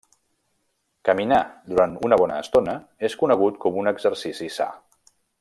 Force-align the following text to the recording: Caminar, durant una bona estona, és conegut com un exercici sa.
Caminar, 1.09 1.41
durant 1.73 1.93
una 2.07 2.19
bona 2.21 2.39
estona, 2.45 2.75
és 3.11 3.17
conegut 3.25 3.61
com 3.67 3.79
un 3.83 3.93
exercici 3.93 4.51
sa. 4.59 4.69